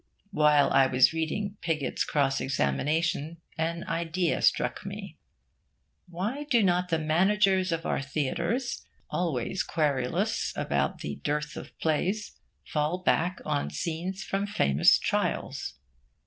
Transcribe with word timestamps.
While 0.31 0.71
I 0.71 0.87
was 0.87 1.13
reading 1.13 1.57
Pigott's 1.61 2.03
cross 2.03 2.41
examination, 2.41 3.37
an 3.59 3.83
idea 3.83 4.41
struck 4.41 4.83
me; 4.83 5.19
why 6.09 6.45
do 6.45 6.63
not 6.63 6.89
the 6.89 6.97
managers 6.97 7.71
of 7.71 7.85
our 7.85 8.01
theatres, 8.01 8.83
always 9.11 9.61
querulous 9.61 10.53
about 10.55 11.01
the 11.01 11.17
dearth 11.17 11.55
of 11.55 11.77
plays, 11.77 12.35
fall 12.65 13.03
back 13.03 13.41
on 13.45 13.69
scenes 13.69 14.23
from 14.23 14.47
famous 14.47 14.97
trials? 14.97 15.75